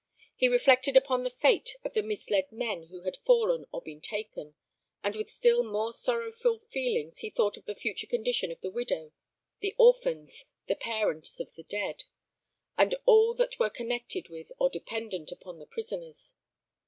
He 0.35 0.47
reflected 0.47 0.97
upon 0.97 1.21
the 1.23 1.29
fate 1.29 1.75
of 1.83 1.93
the 1.93 2.01
misled 2.01 2.51
men 2.51 2.87
who 2.87 3.01
had 3.01 3.17
fallen 3.17 3.67
or 3.71 3.83
been 3.83 4.01
taken; 4.01 4.55
and 5.03 5.15
with 5.15 5.29
still 5.29 5.61
more 5.63 5.93
sorrowful 5.93 6.57
feelings 6.57 7.19
he 7.19 7.29
thought 7.29 7.55
of 7.55 7.65
the 7.65 7.75
future 7.75 8.07
condition 8.07 8.51
of 8.51 8.59
the 8.61 8.71
widow, 8.71 9.11
the 9.59 9.75
orphans, 9.77 10.45
the 10.67 10.73
parents 10.73 11.39
of 11.39 11.53
the 11.53 11.61
dead, 11.61 12.05
and 12.79 12.95
all 13.05 13.35
that 13.35 13.59
were 13.59 13.69
connected 13.69 14.27
with 14.27 14.51
or 14.57 14.71
dependent 14.71 15.31
upon 15.31 15.59
the 15.59 15.67
prisoners. 15.67 16.33